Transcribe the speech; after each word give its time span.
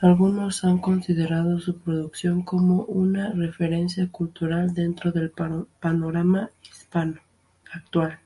Algunos 0.00 0.64
han 0.64 0.78
considerado 0.78 1.60
su 1.60 1.76
producción 1.76 2.40
como 2.42 2.84
una 2.84 3.30
referencia 3.34 4.10
cultural 4.10 4.72
dentro 4.72 5.12
del 5.12 5.30
panorama 5.80 6.48
hispano 6.62 7.20
actual. 7.70 8.18